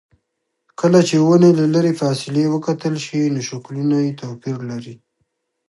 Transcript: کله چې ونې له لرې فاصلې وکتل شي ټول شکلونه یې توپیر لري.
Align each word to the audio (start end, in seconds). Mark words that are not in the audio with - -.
کله 0.79 0.99
چې 1.07 1.15
ونې 1.25 1.51
له 1.59 1.65
لرې 1.73 1.93
فاصلې 2.01 2.43
وکتل 2.49 2.95
شي 3.05 3.21
ټول 3.29 3.41
شکلونه 3.49 3.95
یې 4.05 4.11
توپیر 4.21 4.57
لري. 4.71 4.95